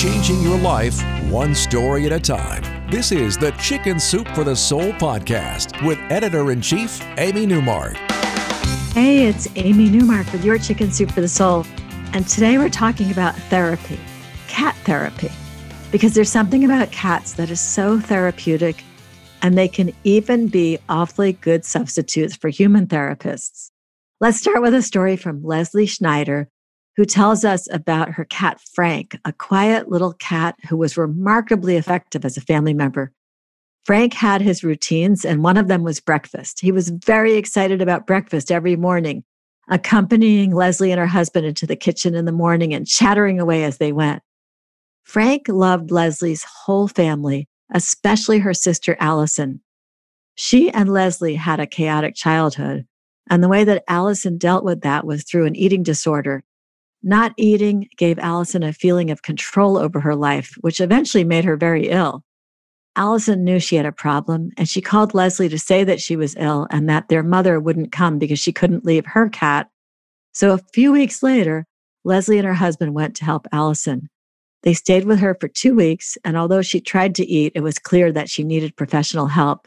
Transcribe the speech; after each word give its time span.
Changing 0.00 0.40
your 0.40 0.56
life 0.56 0.98
one 1.30 1.54
story 1.54 2.06
at 2.06 2.12
a 2.12 2.18
time. 2.18 2.90
This 2.90 3.12
is 3.12 3.36
the 3.36 3.50
Chicken 3.60 4.00
Soup 4.00 4.26
for 4.28 4.44
the 4.44 4.56
Soul 4.56 4.92
podcast 4.92 5.86
with 5.86 5.98
editor 6.10 6.52
in 6.52 6.62
chief, 6.62 7.02
Amy 7.18 7.44
Newmark. 7.44 7.96
Hey, 8.94 9.26
it's 9.26 9.46
Amy 9.56 9.90
Newmark 9.90 10.32
with 10.32 10.42
your 10.42 10.56
Chicken 10.56 10.90
Soup 10.90 11.10
for 11.10 11.20
the 11.20 11.28
Soul. 11.28 11.66
And 12.14 12.26
today 12.26 12.56
we're 12.56 12.70
talking 12.70 13.10
about 13.10 13.34
therapy, 13.50 14.00
cat 14.48 14.74
therapy, 14.84 15.30
because 15.92 16.14
there's 16.14 16.30
something 16.32 16.64
about 16.64 16.90
cats 16.90 17.34
that 17.34 17.50
is 17.50 17.60
so 17.60 18.00
therapeutic, 18.00 18.82
and 19.42 19.58
they 19.58 19.68
can 19.68 19.92
even 20.04 20.48
be 20.48 20.78
awfully 20.88 21.34
good 21.34 21.62
substitutes 21.66 22.34
for 22.34 22.48
human 22.48 22.86
therapists. 22.86 23.70
Let's 24.18 24.38
start 24.38 24.62
with 24.62 24.72
a 24.72 24.80
story 24.80 25.18
from 25.18 25.44
Leslie 25.44 25.84
Schneider, 25.84 26.48
who 27.00 27.06
tells 27.06 27.46
us 27.46 27.66
about 27.72 28.10
her 28.10 28.26
cat, 28.26 28.60
Frank, 28.74 29.18
a 29.24 29.32
quiet 29.32 29.88
little 29.88 30.12
cat 30.12 30.54
who 30.68 30.76
was 30.76 30.98
remarkably 30.98 31.76
effective 31.76 32.26
as 32.26 32.36
a 32.36 32.42
family 32.42 32.74
member. 32.74 33.10
Frank 33.86 34.12
had 34.12 34.42
his 34.42 34.62
routines, 34.62 35.24
and 35.24 35.42
one 35.42 35.56
of 35.56 35.66
them 35.66 35.82
was 35.82 35.98
breakfast. 35.98 36.60
He 36.60 36.70
was 36.70 36.90
very 36.90 37.36
excited 37.36 37.80
about 37.80 38.06
breakfast 38.06 38.52
every 38.52 38.76
morning, 38.76 39.24
accompanying 39.70 40.54
Leslie 40.54 40.92
and 40.92 41.00
her 41.00 41.06
husband 41.06 41.46
into 41.46 41.66
the 41.66 41.74
kitchen 41.74 42.14
in 42.14 42.26
the 42.26 42.32
morning 42.32 42.74
and 42.74 42.86
chattering 42.86 43.40
away 43.40 43.64
as 43.64 43.78
they 43.78 43.92
went. 43.92 44.22
Frank 45.02 45.48
loved 45.48 45.90
Leslie's 45.90 46.44
whole 46.44 46.86
family, 46.86 47.48
especially 47.72 48.40
her 48.40 48.52
sister 48.52 48.94
Allison. 49.00 49.62
She 50.34 50.70
and 50.70 50.92
Leslie 50.92 51.36
had 51.36 51.60
a 51.60 51.66
chaotic 51.66 52.14
childhood, 52.14 52.86
and 53.30 53.42
the 53.42 53.48
way 53.48 53.64
that 53.64 53.84
Allison 53.88 54.36
dealt 54.36 54.64
with 54.64 54.82
that 54.82 55.06
was 55.06 55.24
through 55.24 55.46
an 55.46 55.56
eating 55.56 55.82
disorder 55.82 56.44
not 57.02 57.32
eating 57.36 57.88
gave 57.96 58.18
Allison 58.18 58.62
a 58.62 58.72
feeling 58.72 59.10
of 59.10 59.22
control 59.22 59.78
over 59.78 60.00
her 60.00 60.14
life, 60.14 60.54
which 60.60 60.80
eventually 60.80 61.24
made 61.24 61.44
her 61.44 61.56
very 61.56 61.88
ill. 61.88 62.24
Allison 62.96 63.44
knew 63.44 63.58
she 63.58 63.76
had 63.76 63.86
a 63.86 63.92
problem, 63.92 64.50
and 64.56 64.68
she 64.68 64.80
called 64.80 65.14
Leslie 65.14 65.48
to 65.48 65.58
say 65.58 65.84
that 65.84 66.00
she 66.00 66.16
was 66.16 66.36
ill 66.36 66.66
and 66.70 66.88
that 66.88 67.08
their 67.08 67.22
mother 67.22 67.60
wouldn't 67.60 67.92
come 67.92 68.18
because 68.18 68.38
she 68.38 68.52
couldn't 68.52 68.84
leave 68.84 69.06
her 69.06 69.28
cat. 69.28 69.68
So 70.32 70.52
a 70.52 70.60
few 70.74 70.92
weeks 70.92 71.22
later, 71.22 71.66
Leslie 72.04 72.38
and 72.38 72.46
her 72.46 72.54
husband 72.54 72.94
went 72.94 73.16
to 73.16 73.24
help 73.24 73.46
Allison. 73.52 74.08
They 74.62 74.74
stayed 74.74 75.04
with 75.04 75.20
her 75.20 75.36
for 75.40 75.48
two 75.48 75.74
weeks, 75.74 76.18
and 76.24 76.36
although 76.36 76.62
she 76.62 76.80
tried 76.80 77.14
to 77.16 77.26
eat, 77.26 77.52
it 77.54 77.60
was 77.60 77.78
clear 77.78 78.12
that 78.12 78.28
she 78.28 78.44
needed 78.44 78.76
professional 78.76 79.26
help. 79.26 79.66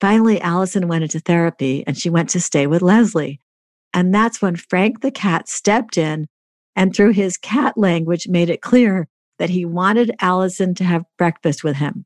Finally, 0.00 0.40
Allison 0.40 0.88
went 0.88 1.04
into 1.04 1.20
therapy 1.20 1.84
and 1.86 1.96
she 1.96 2.08
went 2.08 2.30
to 2.30 2.40
stay 2.40 2.66
with 2.66 2.82
Leslie. 2.82 3.40
And 3.92 4.14
that's 4.14 4.40
when 4.40 4.56
Frank 4.56 5.00
the 5.00 5.10
cat 5.10 5.48
stepped 5.48 5.98
in 5.98 6.26
and 6.76 6.94
through 6.94 7.12
his 7.12 7.36
cat 7.36 7.76
language 7.76 8.28
made 8.28 8.50
it 8.50 8.62
clear 8.62 9.08
that 9.38 9.50
he 9.50 9.64
wanted 9.64 10.14
Allison 10.20 10.74
to 10.74 10.84
have 10.84 11.04
breakfast 11.18 11.64
with 11.64 11.76
him. 11.76 12.04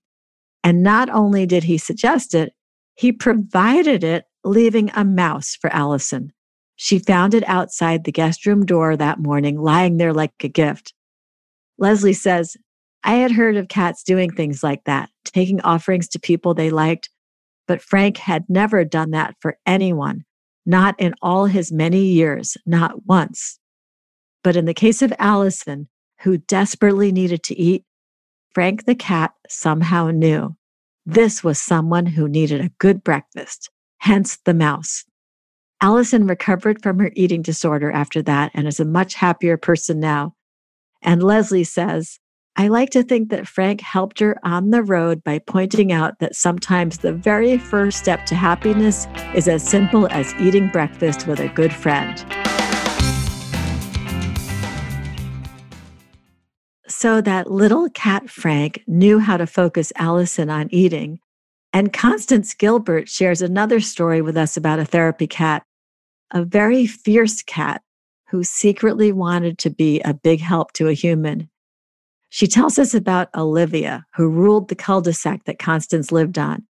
And 0.62 0.82
not 0.82 1.10
only 1.10 1.46
did 1.46 1.64
he 1.64 1.78
suggest 1.78 2.34
it, 2.34 2.54
he 2.94 3.12
provided 3.12 4.02
it, 4.04 4.24
leaving 4.44 4.90
a 4.94 5.04
mouse 5.04 5.56
for 5.56 5.72
Allison. 5.72 6.32
She 6.76 6.98
found 6.98 7.34
it 7.34 7.48
outside 7.48 8.04
the 8.04 8.12
guest 8.12 8.46
room 8.46 8.64
door 8.64 8.96
that 8.96 9.18
morning, 9.18 9.60
lying 9.60 9.96
there 9.96 10.12
like 10.12 10.32
a 10.42 10.48
gift. 10.48 10.94
Leslie 11.78 12.12
says, 12.12 12.56
I 13.02 13.14
had 13.14 13.32
heard 13.32 13.56
of 13.56 13.68
cats 13.68 14.02
doing 14.02 14.30
things 14.30 14.62
like 14.62 14.84
that, 14.84 15.10
taking 15.24 15.60
offerings 15.60 16.08
to 16.08 16.20
people 16.20 16.54
they 16.54 16.70
liked, 16.70 17.10
but 17.66 17.82
Frank 17.82 18.16
had 18.16 18.44
never 18.48 18.84
done 18.84 19.10
that 19.10 19.34
for 19.40 19.58
anyone. 19.66 20.24
Not 20.66 20.94
in 20.98 21.14
all 21.20 21.46
his 21.46 21.70
many 21.70 22.04
years, 22.04 22.56
not 22.64 23.06
once. 23.06 23.58
But 24.42 24.56
in 24.56 24.64
the 24.64 24.74
case 24.74 25.02
of 25.02 25.12
Allison, 25.18 25.88
who 26.20 26.38
desperately 26.38 27.12
needed 27.12 27.42
to 27.44 27.58
eat, 27.58 27.84
Frank 28.54 28.84
the 28.84 28.94
cat 28.94 29.32
somehow 29.48 30.10
knew 30.10 30.56
this 31.06 31.44
was 31.44 31.60
someone 31.60 32.06
who 32.06 32.28
needed 32.28 32.60
a 32.60 32.72
good 32.78 33.04
breakfast, 33.04 33.70
hence 33.98 34.38
the 34.44 34.54
mouse. 34.54 35.04
Allison 35.80 36.26
recovered 36.26 36.82
from 36.82 36.98
her 36.98 37.10
eating 37.14 37.42
disorder 37.42 37.90
after 37.90 38.22
that 38.22 38.50
and 38.54 38.66
is 38.66 38.80
a 38.80 38.86
much 38.86 39.14
happier 39.14 39.58
person 39.58 40.00
now. 40.00 40.34
And 41.02 41.22
Leslie 41.22 41.64
says, 41.64 42.18
I 42.56 42.68
like 42.68 42.90
to 42.90 43.02
think 43.02 43.30
that 43.30 43.48
Frank 43.48 43.80
helped 43.80 44.20
her 44.20 44.38
on 44.44 44.70
the 44.70 44.84
road 44.84 45.24
by 45.24 45.40
pointing 45.40 45.90
out 45.90 46.20
that 46.20 46.36
sometimes 46.36 46.98
the 46.98 47.12
very 47.12 47.58
first 47.58 47.98
step 47.98 48.26
to 48.26 48.36
happiness 48.36 49.08
is 49.34 49.48
as 49.48 49.68
simple 49.68 50.06
as 50.12 50.32
eating 50.34 50.68
breakfast 50.68 51.26
with 51.26 51.40
a 51.40 51.48
good 51.48 51.72
friend. 51.72 52.24
So 56.86 57.20
that 57.22 57.50
little 57.50 57.90
cat 57.90 58.30
Frank 58.30 58.84
knew 58.86 59.18
how 59.18 59.36
to 59.36 59.48
focus 59.48 59.92
Allison 59.96 60.48
on 60.48 60.68
eating. 60.72 61.18
And 61.72 61.92
Constance 61.92 62.54
Gilbert 62.54 63.08
shares 63.08 63.42
another 63.42 63.80
story 63.80 64.22
with 64.22 64.36
us 64.36 64.56
about 64.56 64.78
a 64.78 64.84
therapy 64.84 65.26
cat, 65.26 65.64
a 66.30 66.44
very 66.44 66.86
fierce 66.86 67.42
cat 67.42 67.82
who 68.28 68.44
secretly 68.44 69.10
wanted 69.10 69.58
to 69.58 69.70
be 69.70 70.00
a 70.02 70.14
big 70.14 70.40
help 70.40 70.72
to 70.74 70.86
a 70.86 70.92
human 70.92 71.50
she 72.34 72.48
tells 72.48 72.80
us 72.80 72.94
about 72.94 73.32
Olivia, 73.36 74.04
who 74.16 74.28
ruled 74.28 74.66
the 74.66 74.74
cul 74.74 75.00
de 75.00 75.12
sac 75.12 75.44
that 75.44 75.60
Constance 75.60 76.10
lived 76.10 76.36
on. 76.36 76.64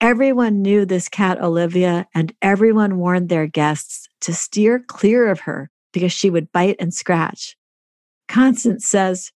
Everyone 0.00 0.62
knew 0.62 0.84
this 0.84 1.08
cat, 1.08 1.40
Olivia, 1.40 2.08
and 2.12 2.34
everyone 2.42 2.98
warned 2.98 3.28
their 3.28 3.46
guests 3.46 4.08
to 4.22 4.34
steer 4.34 4.80
clear 4.80 5.28
of 5.28 5.38
her 5.38 5.70
because 5.92 6.12
she 6.12 6.28
would 6.28 6.50
bite 6.50 6.74
and 6.80 6.92
scratch. 6.92 7.56
Constance 8.26 8.84
says 8.84 9.30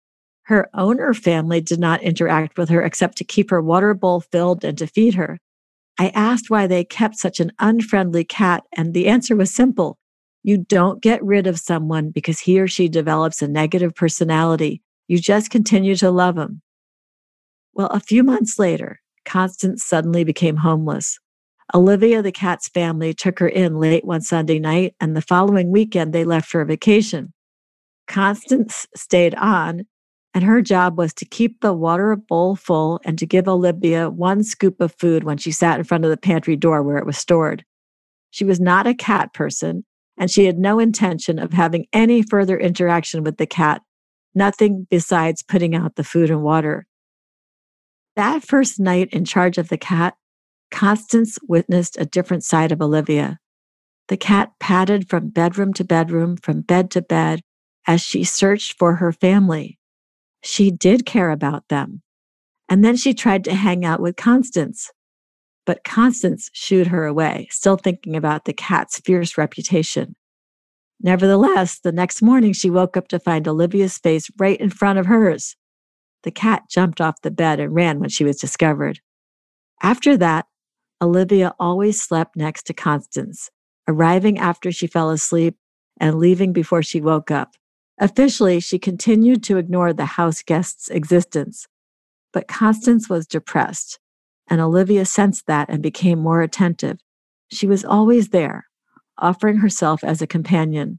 her 0.46 0.68
owner 0.74 1.14
family 1.14 1.60
did 1.60 1.78
not 1.78 2.02
interact 2.02 2.58
with 2.58 2.68
her 2.68 2.82
except 2.82 3.16
to 3.18 3.24
keep 3.24 3.50
her 3.50 3.62
water 3.62 3.94
bowl 3.94 4.18
filled 4.18 4.64
and 4.64 4.76
to 4.76 4.88
feed 4.88 5.14
her. 5.14 5.38
I 6.00 6.08
asked 6.08 6.50
why 6.50 6.66
they 6.66 6.82
kept 6.82 7.14
such 7.14 7.38
an 7.38 7.52
unfriendly 7.60 8.24
cat, 8.24 8.64
and 8.76 8.92
the 8.92 9.06
answer 9.06 9.36
was 9.36 9.54
simple. 9.54 9.98
You 10.42 10.58
don't 10.58 11.00
get 11.00 11.22
rid 11.22 11.46
of 11.46 11.60
someone 11.60 12.10
because 12.10 12.40
he 12.40 12.58
or 12.58 12.66
she 12.66 12.88
develops 12.88 13.40
a 13.40 13.46
negative 13.46 13.94
personality. 13.94 14.82
You 15.10 15.18
just 15.18 15.50
continue 15.50 15.96
to 15.96 16.10
love 16.12 16.38
him. 16.38 16.62
Well, 17.74 17.88
a 17.88 17.98
few 17.98 18.22
months 18.22 18.60
later, 18.60 19.00
Constance 19.24 19.82
suddenly 19.82 20.22
became 20.22 20.58
homeless. 20.58 21.18
Olivia, 21.74 22.22
the 22.22 22.30
cat's 22.30 22.68
family, 22.68 23.12
took 23.12 23.40
her 23.40 23.48
in 23.48 23.80
late 23.80 24.04
one 24.04 24.20
Sunday 24.20 24.60
night, 24.60 24.94
and 25.00 25.16
the 25.16 25.20
following 25.20 25.72
weekend 25.72 26.12
they 26.12 26.22
left 26.22 26.48
for 26.48 26.60
a 26.60 26.64
vacation. 26.64 27.32
Constance 28.06 28.86
stayed 28.94 29.34
on, 29.34 29.82
and 30.32 30.44
her 30.44 30.62
job 30.62 30.96
was 30.96 31.12
to 31.14 31.24
keep 31.24 31.60
the 31.60 31.72
water 31.72 32.14
bowl 32.14 32.54
full 32.54 33.00
and 33.04 33.18
to 33.18 33.26
give 33.26 33.48
Olivia 33.48 34.10
one 34.10 34.44
scoop 34.44 34.80
of 34.80 34.94
food 34.96 35.24
when 35.24 35.38
she 35.38 35.50
sat 35.50 35.80
in 35.80 35.84
front 35.84 36.04
of 36.04 36.10
the 36.10 36.16
pantry 36.16 36.54
door 36.54 36.84
where 36.84 36.98
it 36.98 37.06
was 37.06 37.18
stored. 37.18 37.64
She 38.30 38.44
was 38.44 38.60
not 38.60 38.86
a 38.86 38.94
cat 38.94 39.34
person, 39.34 39.84
and 40.16 40.30
she 40.30 40.44
had 40.44 40.56
no 40.56 40.78
intention 40.78 41.40
of 41.40 41.52
having 41.52 41.86
any 41.92 42.22
further 42.22 42.56
interaction 42.56 43.24
with 43.24 43.38
the 43.38 43.46
cat 43.46 43.82
nothing 44.34 44.86
besides 44.90 45.42
putting 45.42 45.74
out 45.74 45.96
the 45.96 46.04
food 46.04 46.30
and 46.30 46.42
water. 46.42 46.86
That 48.16 48.42
first 48.42 48.80
night 48.80 49.08
in 49.12 49.24
charge 49.24 49.58
of 49.58 49.68
the 49.68 49.78
cat, 49.78 50.14
Constance 50.70 51.38
witnessed 51.48 51.96
a 51.98 52.06
different 52.06 52.44
side 52.44 52.72
of 52.72 52.80
Olivia. 52.80 53.38
The 54.08 54.16
cat 54.16 54.52
padded 54.58 55.08
from 55.08 55.28
bedroom 55.28 55.72
to 55.74 55.84
bedroom, 55.84 56.36
from 56.36 56.62
bed 56.62 56.90
to 56.92 57.02
bed, 57.02 57.40
as 57.86 58.00
she 58.00 58.24
searched 58.24 58.78
for 58.78 58.96
her 58.96 59.12
family. 59.12 59.78
She 60.42 60.70
did 60.70 61.06
care 61.06 61.30
about 61.30 61.68
them. 61.68 62.02
And 62.68 62.84
then 62.84 62.96
she 62.96 63.14
tried 63.14 63.44
to 63.44 63.54
hang 63.54 63.84
out 63.84 64.00
with 64.00 64.16
Constance. 64.16 64.90
But 65.66 65.84
Constance 65.84 66.50
shooed 66.52 66.88
her 66.88 67.04
away, 67.04 67.48
still 67.50 67.76
thinking 67.76 68.16
about 68.16 68.44
the 68.44 68.52
cat's 68.52 69.00
fierce 69.00 69.36
reputation. 69.36 70.16
Nevertheless, 71.02 71.78
the 71.78 71.92
next 71.92 72.20
morning 72.20 72.52
she 72.52 72.68
woke 72.68 72.96
up 72.96 73.08
to 73.08 73.18
find 73.18 73.48
Olivia's 73.48 73.98
face 73.98 74.30
right 74.38 74.60
in 74.60 74.70
front 74.70 74.98
of 74.98 75.06
hers. 75.06 75.56
The 76.22 76.30
cat 76.30 76.64
jumped 76.68 77.00
off 77.00 77.22
the 77.22 77.30
bed 77.30 77.58
and 77.58 77.74
ran 77.74 78.00
when 78.00 78.10
she 78.10 78.24
was 78.24 78.36
discovered. 78.36 79.00
After 79.82 80.16
that, 80.18 80.46
Olivia 81.00 81.54
always 81.58 82.00
slept 82.00 82.36
next 82.36 82.64
to 82.64 82.74
Constance, 82.74 83.50
arriving 83.88 84.38
after 84.38 84.70
she 84.70 84.86
fell 84.86 85.08
asleep 85.08 85.56
and 85.98 86.18
leaving 86.18 86.52
before 86.52 86.82
she 86.82 87.00
woke 87.00 87.30
up. 87.30 87.54
Officially, 87.98 88.60
she 88.60 88.78
continued 88.78 89.42
to 89.44 89.56
ignore 89.56 89.92
the 89.92 90.04
house 90.04 90.42
guest's 90.42 90.88
existence. 90.88 91.66
But 92.32 92.48
Constance 92.48 93.08
was 93.08 93.26
depressed, 93.26 93.98
and 94.48 94.60
Olivia 94.60 95.06
sensed 95.06 95.46
that 95.46 95.70
and 95.70 95.82
became 95.82 96.18
more 96.18 96.42
attentive. 96.42 96.98
She 97.50 97.66
was 97.66 97.84
always 97.84 98.28
there, 98.28 98.66
offering 99.20 99.58
herself 99.58 100.02
as 100.02 100.20
a 100.20 100.26
companion. 100.26 100.98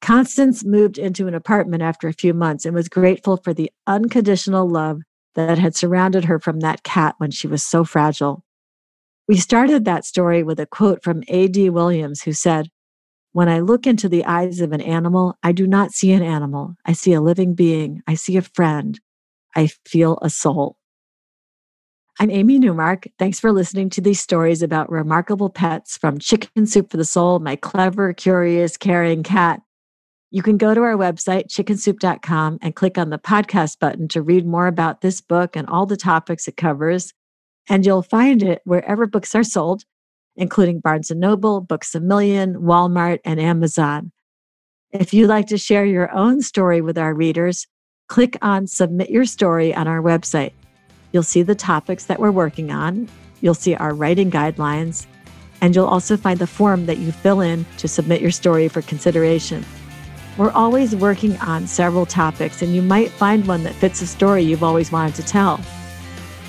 Constance 0.00 0.64
moved 0.64 0.98
into 0.98 1.26
an 1.26 1.34
apartment 1.34 1.82
after 1.82 2.08
a 2.08 2.12
few 2.12 2.34
months 2.34 2.64
and 2.64 2.74
was 2.74 2.88
grateful 2.88 3.36
for 3.36 3.54
the 3.54 3.70
unconditional 3.86 4.68
love 4.68 5.00
that 5.34 5.58
had 5.58 5.74
surrounded 5.74 6.24
her 6.24 6.38
from 6.38 6.60
that 6.60 6.82
cat 6.82 7.14
when 7.18 7.30
she 7.30 7.46
was 7.46 7.62
so 7.62 7.84
fragile. 7.84 8.44
We 9.28 9.36
started 9.36 9.84
that 9.84 10.04
story 10.04 10.42
with 10.42 10.60
a 10.60 10.66
quote 10.66 11.02
from 11.02 11.24
A.D. 11.28 11.70
Williams, 11.70 12.22
who 12.22 12.32
said, 12.32 12.68
When 13.32 13.48
I 13.48 13.58
look 13.58 13.86
into 13.86 14.08
the 14.08 14.24
eyes 14.24 14.60
of 14.60 14.72
an 14.72 14.80
animal, 14.80 15.36
I 15.42 15.52
do 15.52 15.66
not 15.66 15.92
see 15.92 16.12
an 16.12 16.22
animal. 16.22 16.74
I 16.84 16.92
see 16.92 17.12
a 17.12 17.20
living 17.20 17.54
being. 17.54 18.02
I 18.06 18.14
see 18.14 18.36
a 18.36 18.42
friend. 18.42 19.00
I 19.56 19.68
feel 19.84 20.18
a 20.22 20.30
soul. 20.30 20.75
I'm 22.18 22.30
Amy 22.30 22.58
Newmark. 22.58 23.06
Thanks 23.18 23.38
for 23.38 23.52
listening 23.52 23.90
to 23.90 24.00
these 24.00 24.20
stories 24.20 24.62
about 24.62 24.90
remarkable 24.90 25.50
pets 25.50 25.98
from 25.98 26.18
Chicken 26.18 26.64
Soup 26.66 26.90
for 26.90 26.96
the 26.96 27.04
Soul, 27.04 27.40
my 27.40 27.56
clever, 27.56 28.14
curious, 28.14 28.78
caring 28.78 29.22
cat. 29.22 29.60
You 30.30 30.42
can 30.42 30.56
go 30.56 30.72
to 30.72 30.80
our 30.80 30.96
website, 30.96 31.48
chickensoup.com, 31.48 32.58
and 32.62 32.74
click 32.74 32.96
on 32.96 33.10
the 33.10 33.18
podcast 33.18 33.80
button 33.80 34.08
to 34.08 34.22
read 34.22 34.46
more 34.46 34.66
about 34.66 35.02
this 35.02 35.20
book 35.20 35.56
and 35.56 35.68
all 35.68 35.84
the 35.84 35.98
topics 35.98 36.48
it 36.48 36.56
covers. 36.56 37.12
And 37.68 37.84
you'll 37.84 38.00
find 38.00 38.42
it 38.42 38.62
wherever 38.64 39.06
books 39.06 39.34
are 39.34 39.44
sold, 39.44 39.82
including 40.36 40.80
Barnes 40.80 41.10
& 41.10 41.14
Noble, 41.14 41.60
Books 41.60 41.94
A 41.94 42.00
Million, 42.00 42.54
Walmart, 42.54 43.18
and 43.26 43.38
Amazon. 43.38 44.10
If 44.90 45.12
you'd 45.12 45.28
like 45.28 45.48
to 45.48 45.58
share 45.58 45.84
your 45.84 46.10
own 46.14 46.40
story 46.40 46.80
with 46.80 46.96
our 46.96 47.12
readers, 47.12 47.66
click 48.08 48.38
on 48.40 48.66
Submit 48.66 49.10
Your 49.10 49.26
Story 49.26 49.74
on 49.74 49.86
our 49.86 50.00
website. 50.00 50.52
You'll 51.16 51.22
see 51.22 51.42
the 51.42 51.54
topics 51.54 52.04
that 52.04 52.20
we're 52.20 52.30
working 52.30 52.70
on. 52.70 53.08
You'll 53.40 53.54
see 53.54 53.74
our 53.74 53.94
writing 53.94 54.30
guidelines, 54.30 55.06
and 55.62 55.74
you'll 55.74 55.86
also 55.86 56.14
find 56.14 56.38
the 56.38 56.46
form 56.46 56.84
that 56.84 56.98
you 56.98 57.10
fill 57.10 57.40
in 57.40 57.64
to 57.78 57.88
submit 57.88 58.20
your 58.20 58.30
story 58.30 58.68
for 58.68 58.82
consideration. 58.82 59.64
We're 60.36 60.50
always 60.50 60.94
working 60.94 61.38
on 61.38 61.66
several 61.68 62.04
topics, 62.04 62.60
and 62.60 62.74
you 62.74 62.82
might 62.82 63.10
find 63.10 63.48
one 63.48 63.62
that 63.62 63.72
fits 63.76 64.02
a 64.02 64.06
story 64.06 64.42
you've 64.42 64.62
always 64.62 64.92
wanted 64.92 65.14
to 65.14 65.22
tell. 65.22 65.58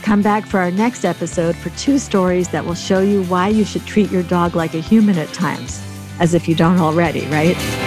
Come 0.01 0.21
back 0.21 0.45
for 0.45 0.59
our 0.59 0.69
next 0.69 1.05
episode 1.05 1.55
for 1.55 1.69
two 1.77 1.97
stories 1.97 2.49
that 2.49 2.65
will 2.65 2.75
show 2.75 2.99
you 2.99 3.23
why 3.23 3.47
you 3.47 3.63
should 3.63 3.85
treat 3.85 4.11
your 4.11 4.23
dog 4.23 4.53
like 4.53 4.73
a 4.73 4.81
human 4.81 5.17
at 5.17 5.29
times, 5.29 5.81
as 6.19 6.33
if 6.33 6.45
you 6.45 6.55
don't 6.55 6.79
already, 6.79 7.25
right? 7.27 7.86